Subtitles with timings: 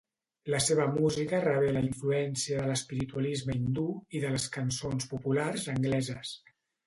[0.51, 3.85] La seva música rebé la influència de l'espiritualisme hindú
[4.17, 6.33] i de les cançons populars angleses.